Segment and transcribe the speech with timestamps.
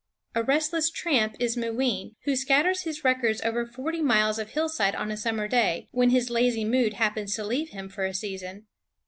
[0.33, 5.11] A restless tramp is Mooween, who scatters his records over forty miles of hillside on
[5.11, 8.65] a summer day, when his lazy mood happens to leave him for a season.